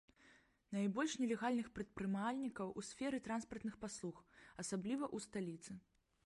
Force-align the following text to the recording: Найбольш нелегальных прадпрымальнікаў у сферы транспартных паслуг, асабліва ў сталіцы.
Найбольш 0.75 1.11
нелегальных 1.23 1.67
прадпрымальнікаў 1.75 2.71
у 2.83 2.85
сферы 2.89 3.21
транспартных 3.29 3.77
паслуг, 3.85 4.25
асабліва 4.65 5.05
ў 5.15 5.29
сталіцы. 5.29 5.71